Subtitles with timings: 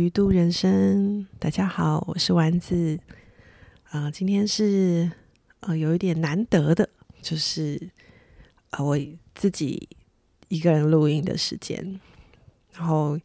[0.00, 2.98] 鱼度人生，大家好，我是丸子。
[3.90, 5.12] 啊、今天是
[5.60, 6.88] 呃有一点难得的，
[7.20, 7.78] 就是
[8.70, 8.98] 啊、我
[9.34, 9.86] 自己
[10.48, 12.00] 一个人录音的时间，
[12.72, 13.20] 然后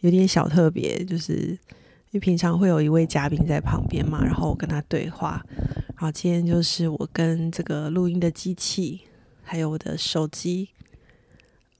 [0.00, 5.44] 有点小特别，就是因为平常会有一位嘉宾在旁边嘛，然后我跟他对话。
[5.88, 9.02] 然后，今天就是我跟这个录音的机器，
[9.42, 10.70] 还有我的手机，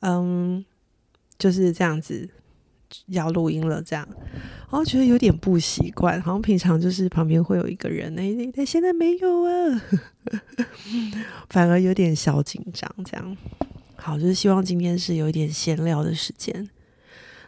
[0.01, 0.63] 嗯，
[1.39, 2.29] 就是这样子
[3.07, 4.07] 要录音了，这样，
[4.71, 9.83] 然后觉得有点不习惯，好像平常就是旁边会有一个人，哎、欸，但现在没有啊，
[11.51, 13.37] 反而有点小紧张，这样。
[13.97, 16.69] 好，就是希望今天是有一点闲聊的时间。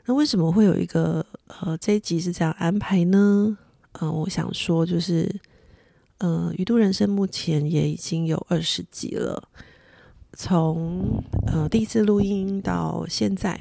[0.07, 3.59] 那为什么会有一个呃这一集是这样安排呢？
[4.01, 5.41] 嗯、我想说就是。
[6.21, 9.51] 嗯，鱼度人生目前也已经有二十集了，
[10.33, 13.61] 从呃第一次录音到现在，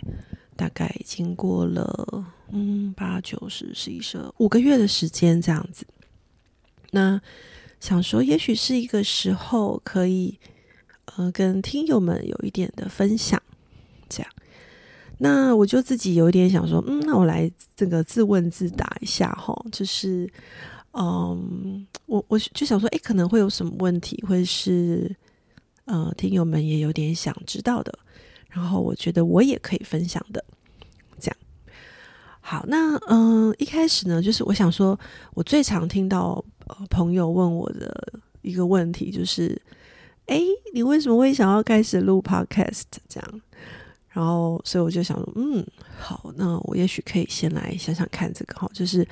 [0.55, 5.85] 大概经过了嗯八九十十一十二五个月的时间这样子。
[6.91, 7.19] 那
[7.79, 10.39] 想说，也许是一个时候可以
[11.05, 13.41] 呃跟听友们有一点的分享，
[14.09, 14.31] 这样。
[15.17, 20.29] 那我就自己有一点想说，嗯，那我来这个自问自答一下哈，就是。
[20.97, 25.13] 嗯，我我就想说，哎，可能会有什么问题，会是
[25.83, 27.93] 呃，听友们也有点想知道的，
[28.55, 30.41] 然后我觉得我也可以分享的，
[31.19, 31.37] 这样。
[32.39, 34.97] 好，那嗯、一开始呢，就是我想说，
[35.33, 36.43] 我最常听到、
[36.89, 39.61] 朋友问我的一个问题，就是，
[40.27, 40.39] 哎，
[40.73, 43.41] 你为什么会想要开始录 podcast 这样？
[44.07, 45.67] 然后，所以我就想说，嗯，
[45.99, 49.05] 好，那我也许可以先来想想看这个哈，就是。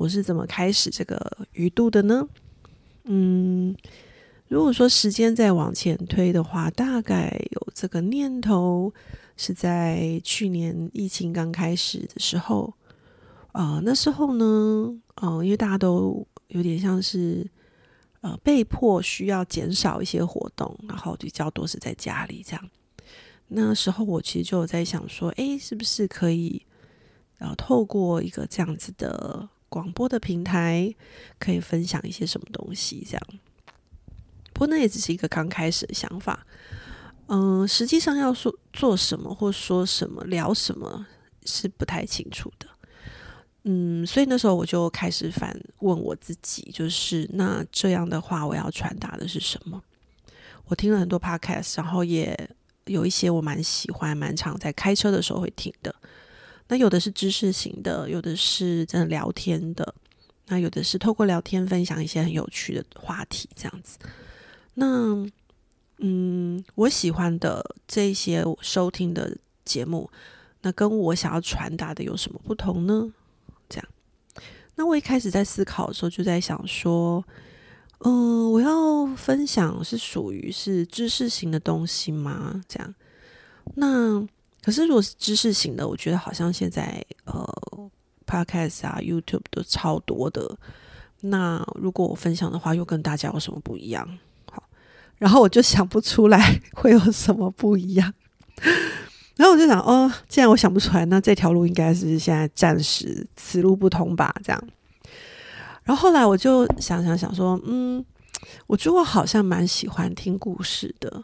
[0.00, 1.20] 我是怎么开始这个
[1.52, 2.26] 鱼度的呢？
[3.04, 3.76] 嗯，
[4.50, 8.92] 如果说时间再往前推的话，大概有这个念头
[9.36, 12.74] 是在去年疫情刚开始的时候，
[13.52, 14.44] 呃，那时候呢，
[15.22, 17.48] 嗯、呃，因为大家都有点像是，
[18.22, 22.70] 呃，被迫需要减少一些活动，然后比较多是在家里这样。
[23.46, 26.66] 那时候我其实就有在想說，誒，是不是可以，
[27.38, 29.48] 呃，透过一个这样子的。
[29.68, 30.92] 广播的平台
[31.38, 33.22] 可以分享一些什么东西，这样。
[34.60, 36.46] 不过那也只是一个刚开始的想法，
[37.28, 41.06] 嗯、实际上要说做什么或说什么聊什么
[41.46, 42.66] 是不太清楚的，
[43.62, 49.82] 嗯，所以那时候我就开始反问我自己，就是那这样的话我要传达的是什么？
[50.66, 52.38] 我听了很多 podcast，然后也
[52.84, 55.94] 有一些我蛮喜欢、蛮常在开车的时候会听的。
[56.68, 59.94] 那有的是知识型的，有的是真的聊天的，
[60.48, 63.98] 那有的是透过聊天分享一些很有趣的话题，这样子。
[64.80, 65.30] 那
[65.98, 70.10] 嗯，我喜欢的这些收听的节目，
[70.62, 73.12] 那跟我想要传达的有什么不同呢？
[73.68, 73.88] 这样。
[74.76, 77.22] 那我一开始在思考的时候，就在想说，
[77.98, 82.62] 嗯、我要分享是属于是知识型的东西吗？
[82.66, 82.94] 这样。
[83.74, 84.26] 那。
[84.62, 87.42] 可是，如果是知识型的，我觉得好像现在呃
[88.26, 90.54] ，Podcast 啊、YouTube 都超多的。
[91.22, 94.06] 那如果我分享的话，又跟大家有什么不一样？
[95.20, 98.12] 然后我就想不出来会有什么不一样。
[99.36, 104.34] 然后我就想，哦，既然我想不出来，那这条路应该是现在暂时此路不通吧？
[104.42, 104.68] 这样。
[105.84, 108.02] 然后后来我就想想想说，嗯，
[108.66, 111.22] 我觉得我好像蛮喜欢听故事的。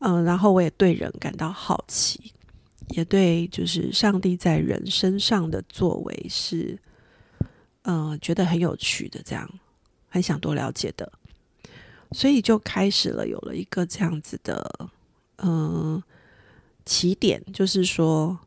[0.00, 2.32] 嗯，然后我也对人感到好奇。
[2.88, 6.78] 也对，就是上帝在人身上的作为是，
[7.82, 9.48] 嗯、觉，得很有趣的，这样
[10.10, 11.10] 很想多了解的，
[12.12, 14.88] 所以就开始了，有了一个这样子的，
[15.38, 16.02] 嗯、
[16.84, 18.38] 起点，就是说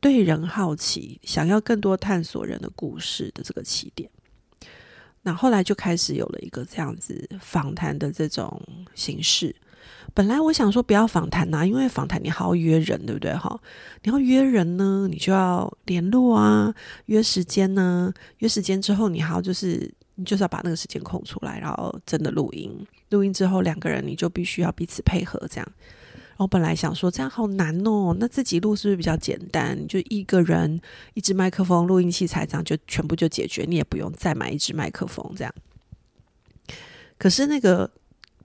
[0.00, 4.10] 对人好奇，想要更多探索人的故事的这个起点。
[5.22, 8.60] 那后来就开始有了一个这样子访谈的这种
[8.94, 9.54] 形式。
[10.14, 13.32] 本来我想说不要访谈呐，因为访谈你还要约人，对不对？
[13.34, 13.60] 哈，
[14.02, 16.74] 你要约人呢，你就要联络啊，
[17.06, 22.70] 约时间呢，约时间之后，你还要就是你就是要把那个时间空出来，然后真的录音。
[23.08, 25.64] 录音之后，两个人你就必须要彼此配合，這樣。
[26.36, 29.86] 我本来想说这样好难哦，那自己录是不是比较简单？
[29.86, 30.78] 就一个人
[31.14, 35.54] 一支麦克风，录音器材，这样就全部就解决，你也不用再买一支麦克风这样。
[37.18, 37.90] 可是那个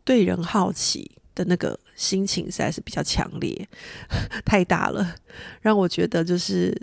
[0.04, 3.68] 对人好奇的那个心情实在是比较强烈，
[4.46, 5.16] 太大了，
[5.62, 6.76] 让我觉得就是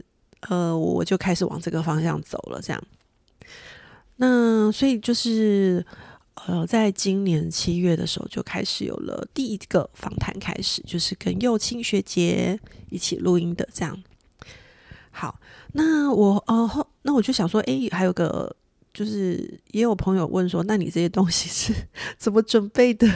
[0.48, 2.60] 呃，我就开始往这个方向走了。
[2.62, 2.82] 这样，
[4.16, 5.84] 那所以就是
[6.46, 12.58] 呃，在今年七月的时候就开始有了第一个访谈，开始，就是跟幼青学姐
[12.90, 14.02] 一起录音的这样。
[15.10, 15.38] 好，
[15.72, 18.54] 那我哦后那我就想说，诶，还有个
[18.94, 21.74] 就是也有朋友问说，那你这些东西是
[22.16, 23.06] 怎么准备的？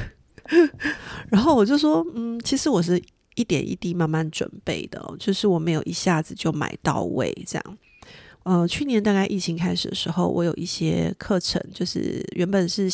[1.29, 3.03] 然后我就说，嗯，其实我是
[3.35, 7.79] 一点一滴慢慢准备的，就是我没有一下子就买到位这样。
[8.47, 12.89] 呃，去年大概疫情开始的时候，我有一些课程，就是原本是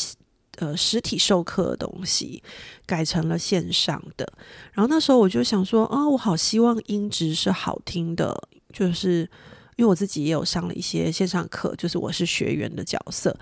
[0.57, 2.43] 呃实体授课的东西，
[2.87, 4.27] 改成了线上的。
[4.73, 8.35] 然后那时候我就想说，啊，我好希望音质是好听的，
[8.73, 9.29] 就是
[9.77, 13.37] 因为我自己也有上了一些线上课，就是我是学员的角色，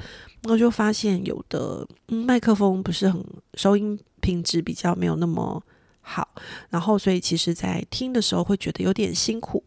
[0.49, 3.25] 我就发现有的嗯麦克风不是很
[3.55, 5.63] 收音品质比较没有那么
[6.01, 6.29] 好，
[6.71, 9.63] 然后所以其实在听的时候会觉得有点辛苦。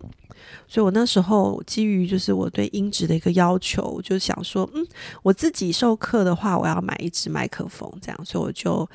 [0.68, 4.86] 所以我那时候基于就是我对音质的一个要求，就想说，嗯，
[5.22, 8.90] 我自己授课的话，我要买一支麦克风，这样，所以我就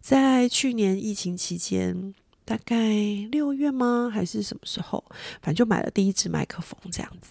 [0.00, 2.14] 在去年疫情期间，
[2.44, 2.76] 大概
[3.30, 5.04] 六月吗，还是什么时候，
[5.42, 7.30] 反正就买了第一支麦克风这样子。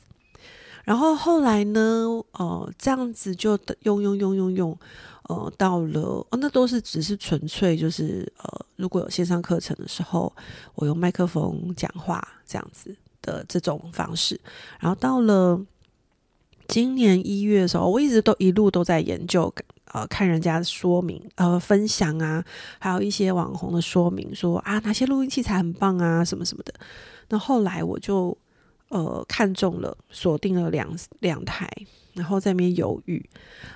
[0.86, 4.80] 然后后来呢，呃，这样子就用用用用用，
[5.24, 10.34] 呃，到了哦，那都是只是纯粹就是呃，如果有线上课程的时候，
[10.74, 12.96] 我用麦克风讲话这样子。
[13.22, 14.40] 的这种方式，
[14.80, 15.60] 然后到了
[16.68, 19.52] 今年一月的时候，我一直都一路都在研究，
[19.86, 22.46] 呃，看人家说明，呃，分享啊，
[22.78, 26.74] 还有一些网红的说明，说啊哪些录音器材很棒啊，什么什么的。
[27.30, 28.38] 那后来我就
[28.90, 31.68] 呃看中了，锁定了两两台，
[32.14, 33.28] 然后在那边犹豫。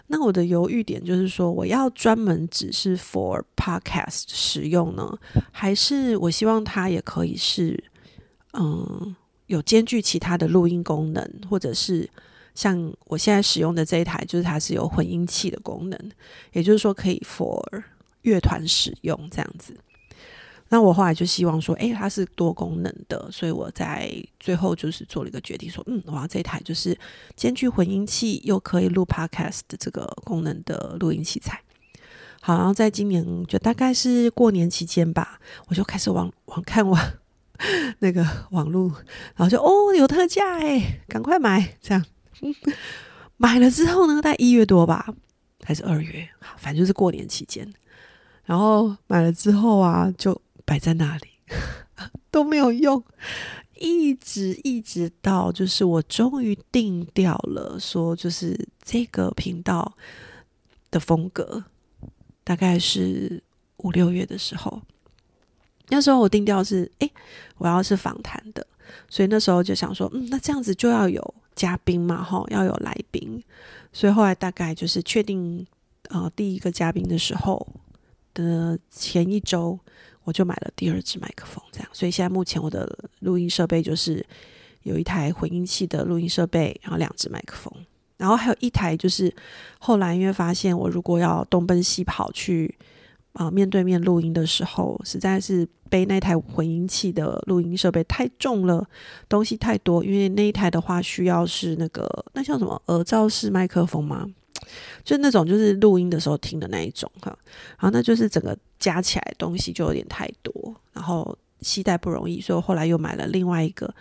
[0.05, 5.17] 那我的犹豫点就是说，我要专门只是 for podcast 使用呢，
[5.51, 7.83] 还是我希望它也可以是
[8.53, 9.15] 嗯。
[9.53, 12.09] 有兼具其他的录音功能，或者是
[12.55, 16.11] 像我现在使用的这一台，就是它是有混音器的功能，
[16.51, 17.61] 也就是说可以 for
[18.23, 19.75] 乐团使用这样子。
[20.69, 26.97] 那我后来就希望说，哎，它是多功能的，所以我在最后就是做了一个决定，说，嗯，我要这一台就是
[27.35, 31.61] 兼具混音器又可以录 podcast 的这个功能的录音器材。
[32.41, 36.99] 好，然后在今年就大概是过年期间吧，我就开始往往看网。
[37.99, 38.89] 那个网络，
[39.35, 41.77] 然后就哦有特价哎，赶快买！
[41.81, 42.05] 这样
[43.37, 45.13] 买了之后呢，在一月多吧，
[45.63, 46.27] 还是二月，
[46.57, 47.71] 反正就是过年期间。
[48.43, 51.29] 然后买了之后啊，就摆在那里
[52.29, 53.01] 都没有用，
[53.75, 59.93] 一直一直到就是我终于定掉了，说就是这个频道
[60.91, 61.63] 的风格，
[62.43, 63.41] 大概是
[63.77, 64.81] 五六月的时候。
[65.89, 67.09] 那时候我定调是，哎，
[67.57, 68.65] 我要是访谈的，
[69.09, 73.43] 所以那时候就想说，嗯，那这样子就要有嘉宾嘛，哈，要有来宾。
[73.91, 75.67] 所以后来大概就是确定，
[76.09, 77.67] 呃，第一个嘉宾的时候
[78.33, 79.77] 的前一周，
[80.23, 81.89] 我就买了第二支麦克风，这样。
[81.91, 84.25] 所以现在目前我的录音设备就是
[84.83, 87.71] 有一台混音器的录音设备，然后两支麦克风，
[88.17, 89.31] 然后还有一台就是
[89.79, 92.73] 后来因为发现我如果要东奔西跑去。
[93.33, 98.87] 啊，面对面录音的时候，实在是背那台混音器的录音设备太重了，
[99.27, 100.03] 东西太多。
[100.03, 104.27] 因为那一台的话，需要是那个那叫什么耳罩式麦克风吗？
[105.03, 107.35] 就那种就是录音的时候听的那一种哈。
[107.79, 113.91] 然后那就是整个加起来东西就有点太多，然后携带不容易，所以我后来又买了另外一个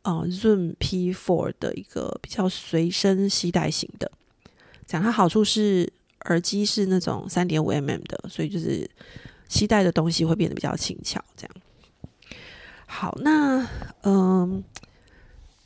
[0.00, 4.10] 呃 Zoom P4 的一个比较随身携带型的。
[4.86, 5.92] 讲它好处是。
[6.26, 8.88] 耳机是那种三点五 mm 的，所以就是
[9.48, 11.22] 携带的东西会变得比较轻巧。
[11.36, 11.54] 这样
[12.86, 13.66] 好，那
[14.02, 14.62] 嗯，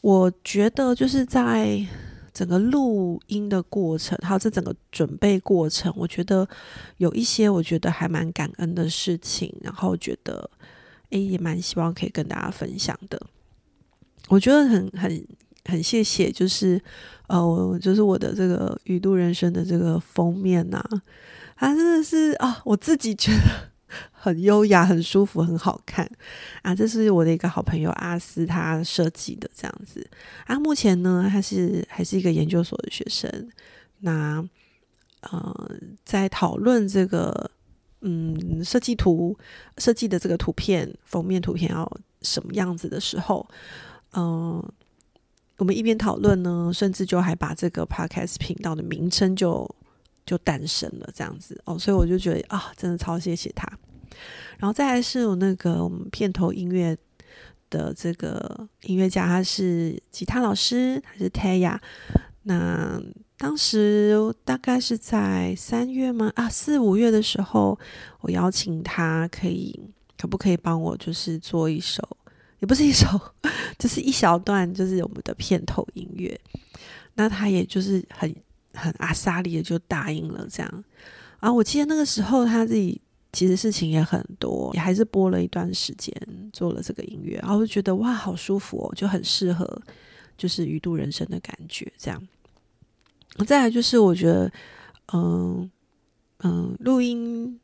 [0.00, 1.84] 我觉得就是在
[2.32, 6.48] 整个录音的过程，还有这整个准备过程，我觉得
[6.98, 10.50] 有一些我觉得还蛮感恩的事情，然后觉得
[11.10, 13.20] 诶也蛮希望可以跟大家分享的。
[14.28, 15.26] 我觉得很很。
[15.64, 16.82] 很谢谢，就是
[17.32, 20.84] 呃，就是我的这个《雨度人生》的这个封面呐，
[21.56, 23.72] 它真的是啊，我自己觉得
[24.12, 26.06] 很优雅、很舒服、很好看
[26.60, 26.74] 啊。
[26.74, 30.06] 这是我的一个好朋友阿斯他设计的这样子
[30.44, 30.58] 啊。
[30.58, 33.50] 目前呢，他是还是一个研究所的学生。
[34.00, 34.46] 那
[35.22, 35.70] 呃，
[36.04, 37.50] 在讨论这个
[38.02, 39.34] 嗯设计图
[39.78, 43.48] 设计的这个图片封面图片要什么样子的时候，
[44.12, 44.62] 嗯。
[45.62, 49.64] 我们一边讨论呢，甚至就还把这个 podcast 频道的名称就
[50.26, 53.64] 就诞生了这样子哦，所以我就觉得啊，真的超谢谢他。
[54.58, 56.98] 然后再来是我那个我们片头音乐
[57.70, 61.78] 的这个音乐家，他是吉他老师，他是 Taya。
[62.42, 63.00] 那
[63.38, 66.32] 当时大概是在三月吗？
[66.34, 67.78] 啊，四五月的时候，
[68.22, 69.78] 我邀请他，可以
[70.18, 72.16] 可不可以帮我就是做一首。
[72.62, 73.06] 也不是一首，
[73.76, 76.40] 就是一小段，就是我们的片头音乐。
[77.14, 78.32] 那他也就是很
[78.72, 80.84] 很阿萨利的就答应了这样。
[81.40, 82.98] 啊，我记得那个时候他自己
[83.32, 86.14] 其实事情也很多，也还是播了一段时间
[86.52, 89.82] 做了这个音乐，然后就觉得哇，好舒服哦，就很适合
[90.38, 92.28] 就是鱼度人生的感觉这样。
[93.44, 94.52] 再来就是我觉得，
[95.12, 95.68] 嗯
[96.44, 97.58] 嗯，录音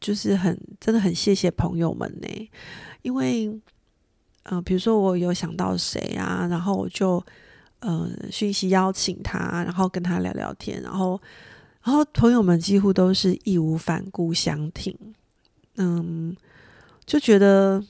[0.00, 2.50] 就是很真的很谢谢朋友们呢，
[3.02, 3.60] 因为
[4.50, 7.24] 嗯，比如说我有想到谁啊，然后我就
[7.80, 11.20] 呃讯息邀请他，然后跟他聊聊天，然后。
[11.80, 14.94] 然后朋友们几乎都是义无反顾相挺，
[15.76, 16.36] 嗯，
[17.06, 17.82] 就觉得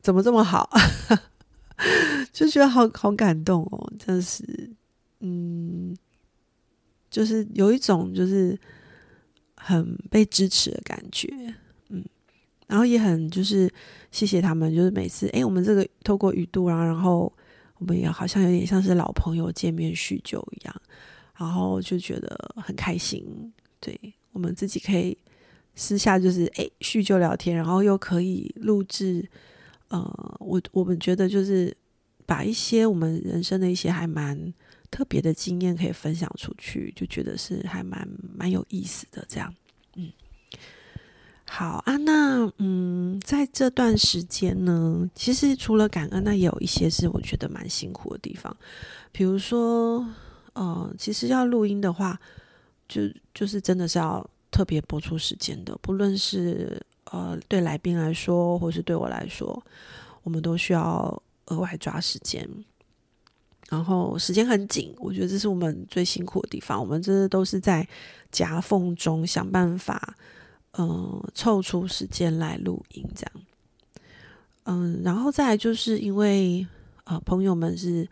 [0.00, 0.68] 怎么这么好，
[2.32, 4.42] 就觉得好好感动哦，真是，
[5.20, 5.96] 嗯，
[7.08, 8.58] 就是有一种就是
[9.54, 11.28] 很被支持的感觉，
[11.90, 12.04] 嗯，
[12.66, 13.72] 然后也很就是
[14.10, 17.32] 谢谢他们，就是每次哎，我们这个透过语度啊，然后
[17.78, 20.82] 我们也好像有点像是老朋友见面叙旧一样。
[21.36, 23.24] 然后就觉得很开心，
[23.78, 23.96] 对
[24.32, 25.16] 我们自己可以
[25.76, 29.24] 私下就是哎叙旧聊天，然后又可以录制，
[29.86, 31.72] 呃，我我们觉得就是
[32.26, 34.52] 把一些我们人生的一些还蛮
[34.90, 39.54] 特别的经验可以分享出去，就觉得是还蛮蛮有意思的这样，
[39.94, 40.10] 嗯，
[41.48, 48.56] 好啊，那嗯，在这段时间呢，其实除了感恩，那也有一些是我觉得蛮辛苦的地方，
[49.12, 50.06] 比如说。
[50.54, 52.18] 呃，其实要录音的话，
[52.88, 53.02] 就
[53.32, 55.78] 就是真的是要特别播出时间的。
[55.80, 59.62] 不论是呃对来宾来说，或是对我来说，
[60.24, 62.48] 我们都需要额外抓时间。
[63.68, 66.80] 然后时间很紧，我觉得这是我们最辛苦的地方。
[66.80, 67.86] 我们这都是在
[68.32, 70.16] 夹缝中想办法，
[70.72, 73.32] 嗯，凑出时间来录音这样。
[74.64, 76.66] 嗯，然后再来就是因为
[77.04, 78.08] 呃朋友们是。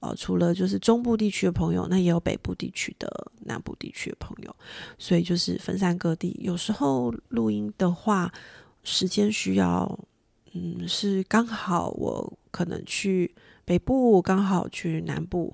[0.00, 4.56] 呃，除了就是中部地区的朋友，那也有北部地区的、南部地区的朋友，
[4.96, 6.38] 所以就是分散各地。
[6.40, 8.32] 有时候录音的话，
[8.84, 9.98] 时间需要，
[10.52, 13.34] 嗯，是刚好我可能去
[13.64, 15.52] 北部，刚好去南部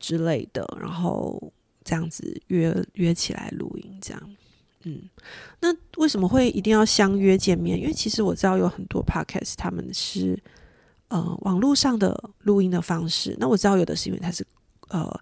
[0.00, 1.52] 之类的，然后
[1.84, 4.36] 这样子约约起来录音，这样。
[4.84, 5.02] 嗯，
[5.60, 7.78] 那为什么会一定要相约见面？
[7.78, 10.40] 因为其实我知道有很多 podcast 他们是。
[11.12, 14.46] 呃，网络上的录音的方式，那我知道有的是因为它是
[14.90, 15.12] 呃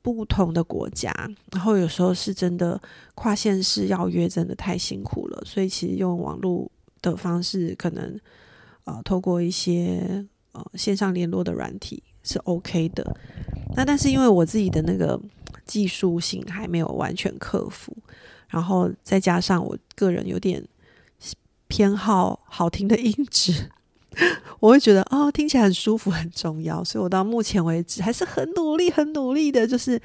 [0.00, 1.12] 不同的国家，
[1.52, 2.80] 然后有时候是真的
[3.14, 6.72] 跨县市要约，真的太辛苦了，所以其实用网络
[7.02, 8.18] 的方式，可能
[8.84, 13.14] 呃透过一些呃线上联络的软体是 OK 的。
[13.74, 15.20] 那但是因为我自己的那个
[15.66, 17.94] 技术性还没有完全克服，
[18.48, 20.62] 然后再加上我个人有点
[21.68, 23.70] 偏好好听的音质。
[24.60, 30.00] 我会觉得哦，听起来很舒服，很重要，所以我到目前为止还是很努力、很努力的，就是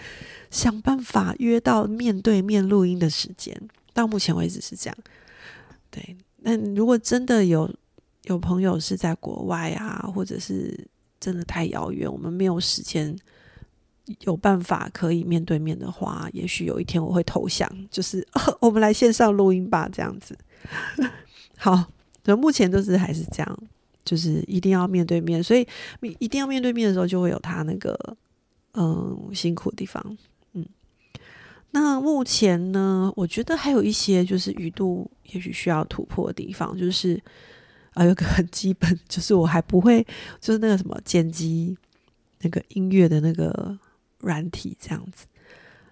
[0.50, 3.56] 想办法约到面对面录音的时间。
[3.94, 4.98] 到目前为止是这样。
[5.90, 7.74] 对，那如果真的有
[8.24, 10.78] 有朋友是在国外啊，或者是
[11.18, 13.18] 真的太遥远，我们没有时间
[14.22, 18.28] 有办法可以面对面的话，也许有一天我会投降，就是
[18.60, 20.38] 我们来线上录音吧，这样子。
[21.58, 21.86] 好，
[22.26, 23.60] 那目前都是还是这样。
[24.04, 25.66] 就是一定要面对面，所以
[26.18, 27.96] 一定要面对面的时候，就会有他那个
[28.74, 30.04] 嗯辛苦的地方。
[30.54, 30.66] 嗯，
[31.70, 37.22] 那目前呢，我觉得还有一些就是语度也许需要突破的地方，就是
[37.94, 40.04] 啊，有个很基本，就是我还不会，
[40.40, 41.78] 就是那个什么剪辑
[42.40, 43.78] 那个音乐的那个
[44.22, 45.26] 软体这样子。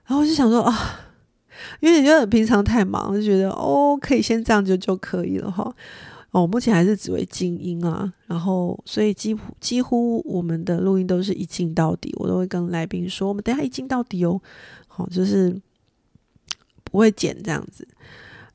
[0.05, 1.00] 然后我就想说啊，
[1.79, 5.75] 因为你觉得平常太忙，就觉得哦，可以先这样就就可以了哈。
[6.31, 14.39] 哦，目前还是只为静音啊，然后所以几乎几乎我们的录音都是一镜到底，我都会跟来宾说，我们等下一镜到底哦，
[14.88, 15.59] 好，就是
[16.83, 17.88] 不会剪这样子。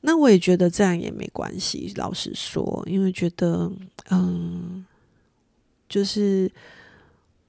[0.01, 3.69] 那我也觉得这样也没关系，老实说，因为觉得
[4.09, 4.85] 嗯，
[5.89, 6.49] 就是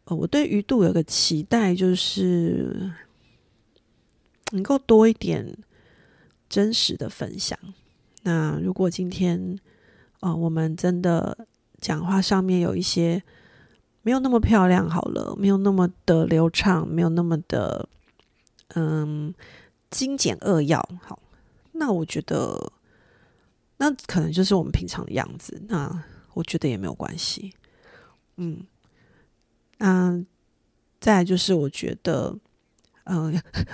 [0.06, 2.90] 呃，我对鱼度有个期待，就是
[4.50, 5.56] 能够多一点
[6.48, 7.56] 真实的分享。
[8.22, 9.56] 那如果今天。
[10.20, 11.46] 啊，我们真的
[11.78, 13.22] 讲话上面有一些
[14.00, 17.86] 没有那么漂亮，好了，没有那么的流畅，没有那么的
[18.68, 19.32] 嗯
[19.90, 20.80] 精简扼要。
[21.02, 21.22] 好，
[21.72, 22.72] 那我觉得
[23.76, 25.62] 那可能就是我们平常的样子。
[25.68, 27.52] 那我觉得也没有关系。
[28.38, 28.64] 嗯，
[29.78, 30.22] 那
[31.00, 32.36] 再就是我觉得，
[33.04, 33.32] 嗯，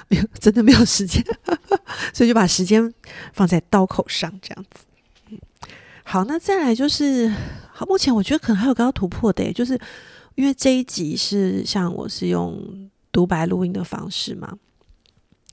[0.09, 1.25] 没有 真的没有时间，
[2.12, 2.92] 所以就把时间
[3.32, 4.85] 放在刀口上，这样子。
[6.04, 7.32] 好，那再来就是，
[7.73, 9.78] 好，目前我觉得可能还有刚要突破的，就是
[10.35, 14.59] 因为这一集是像我是用独白录音的方式嘛，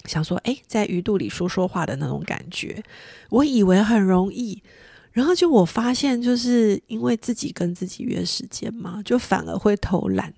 [0.05, 2.83] 想说，哎，在鱼肚里说说话的那种感觉，
[3.29, 4.61] 我以为很容易。
[5.11, 10.33] 然后就我发现，就是因为自己跟自己约时间嘛，就反而会偷懒。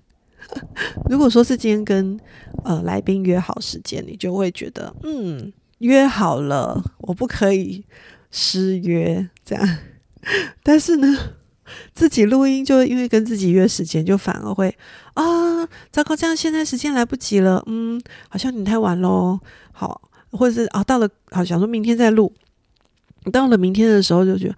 [1.09, 2.19] 如果说是今天跟
[2.63, 7.83] 呃来宾约好时间，你就会觉得嗯约好了，我不可以
[8.31, 9.77] 失约这样。
[10.61, 11.17] 但是呢，
[11.93, 14.75] 自己录音就因为跟自己约时间，就反而会
[15.13, 19.39] 啊糟糕，这样现在时间来不及了，嗯，好像你太晚喽。
[19.71, 22.31] 好，或者是啊到了好想说明天再录。
[23.31, 24.55] 到了明天的时候，就觉得，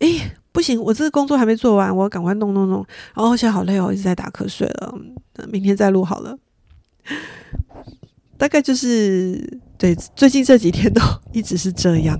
[0.00, 2.86] 哎，不行，我这个工作还没做完，我要赶快弄弄弄。
[3.12, 4.96] 然后现在好累哦，一直在打瞌睡了。
[5.50, 6.38] 明天再录好了。
[8.38, 11.00] 大概就是对，最近这几天都
[11.34, 12.16] 一直是这样，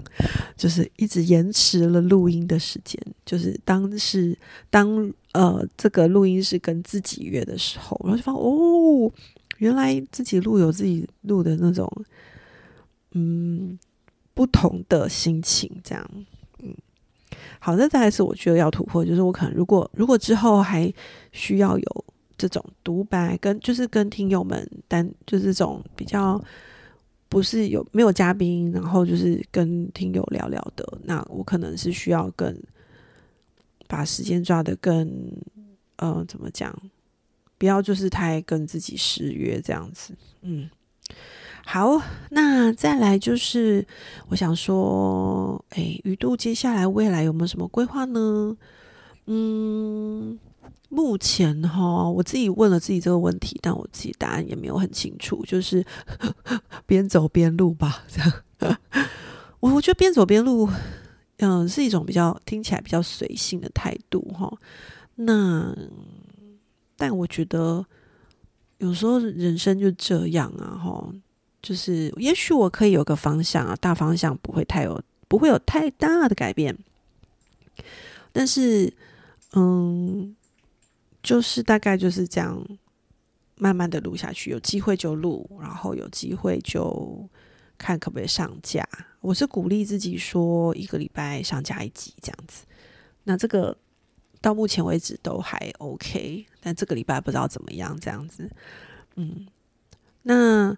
[0.57, 3.01] 就是一直延迟了录音的时间。
[3.25, 4.37] 就是当是
[4.69, 9.13] 当呃这个录音是跟自己约的时候，然后就发现哦，
[9.59, 11.89] 原来自己录有自己录的那种，
[13.13, 13.79] 嗯。
[14.37, 16.05] 不同的心情，这样，
[17.65, 20.93] 好，那再来是我觉得要突破，就是我可能如果如果之后还
[21.33, 22.05] 需要有
[22.37, 26.39] 这种独白，跟就是跟听友们单就是这种比较
[27.27, 32.55] 不是有没有嘉宾，然后就是跟听友聊聊的，那我可能是需要更
[33.89, 35.11] 把时间抓的更，
[35.97, 36.71] 呃，怎么讲，
[37.57, 40.69] 不要就是太跟自己失约这样子，嗯。
[41.67, 43.85] 好，那再来就是，
[44.29, 48.57] 我想说，哎，鱼度接下来未来有没有什么规划呢？
[49.27, 50.39] 嗯，
[50.91, 55.85] 目前哈，我自己问了自己这个问题，但我自己答案也没有很清楚，就是
[56.87, 58.33] 边走边录吧，这样。
[59.61, 60.69] 我我觉得边走边录，
[61.39, 64.53] 嗯，是一种比较听起来比较随性的态度哈。
[65.17, 65.75] 那，
[66.97, 67.85] 但我觉得
[68.79, 71.13] 有时候人生就这样啊，哈。
[71.65, 76.77] 就是，也许我可以有个方向啊，大方向不会太有，不会有太大的改变。
[78.35, 78.93] 但是，
[79.55, 80.37] 嗯，
[81.23, 82.63] 就是大概就是这样，
[83.57, 87.27] 慢慢的录下去，有机会就录，然后有机会就
[87.79, 88.87] 看可不可以上架。
[89.23, 92.67] 我是鼓励自己说，一个礼拜上架一集这样子。
[93.23, 93.75] 那这个
[94.43, 98.51] 到目前为止都还 OK，但这个礼拜不知道怎么样这样子。
[99.17, 99.47] 嗯，
[100.25, 100.77] 那。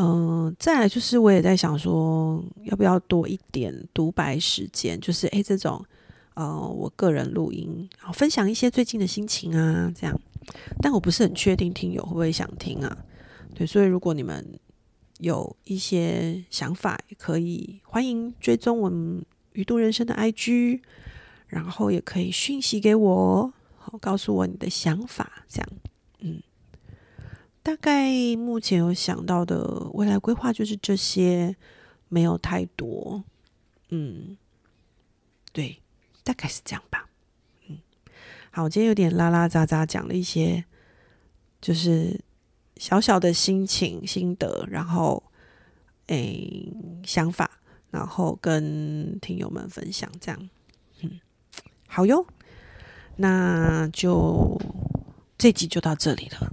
[0.00, 4.98] 嗯，再来就是，我也在想说，要不要多一点独白时间？
[5.00, 5.84] 就是诶，这种
[6.34, 10.16] 呃，我个人录音，然后分享一些最近的心情啊，这样。
[10.80, 12.96] 但我不是很确定听友会不会想听啊？
[13.56, 14.46] 对，所以如果你们
[15.18, 20.80] 有一些想法，也可以欢迎追踪我们鱼度人生的 IG，
[21.48, 25.68] 然后也可以讯息给我，好告诉我你的想法，这样，
[27.68, 31.54] 大概目前有想到的未来规划就是这些，
[32.08, 33.22] 没有太多。
[33.90, 34.38] 嗯，
[35.52, 35.78] 对，
[36.24, 37.10] 大概是这样吧。
[37.68, 37.76] 嗯，
[38.50, 40.64] 好，我今天有点拉拉杂杂讲了一些，
[41.60, 42.18] 就是
[42.78, 45.22] 小小的心情心得，然后
[46.06, 46.72] 诶
[47.04, 47.50] 想法，
[47.90, 50.48] 然后跟听友们分享，这样。
[51.02, 51.20] 嗯，
[51.86, 52.26] 好哟，
[53.16, 54.58] 那就
[55.36, 56.50] 这集就到这里了。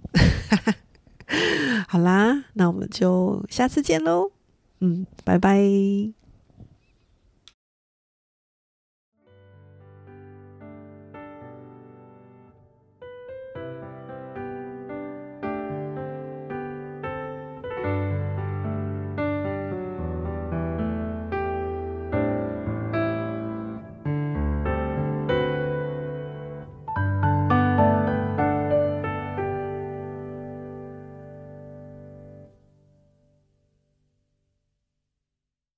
[1.96, 4.30] 好啦，那我们就下次见喽。
[4.82, 5.62] 嗯，拜拜。